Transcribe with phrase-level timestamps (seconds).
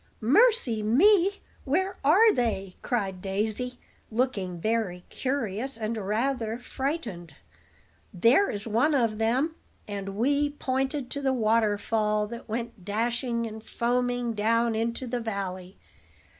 [0.19, 1.33] "Mercy, me!
[1.63, 3.77] where are they?" cried Daisy,
[4.09, 7.35] looking very curious and rather frightened.
[8.11, 9.53] "There is one of them."
[9.87, 15.77] And Wee pointed to the waterfall that went dashing and foaming down into the valley.